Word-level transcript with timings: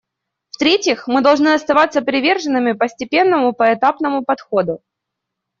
В-третьих, 0.49 1.07
мы 1.07 1.21
должны 1.21 1.49
оставаться 1.53 2.01
приверженными 2.01 2.71
постепенному, 2.73 3.53
поэтапному 3.53 4.25
подходу. 4.25 4.81